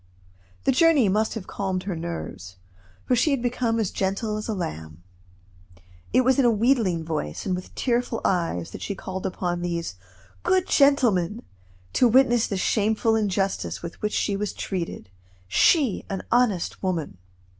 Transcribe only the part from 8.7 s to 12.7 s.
that she called upon these "good gentlemen" to witness the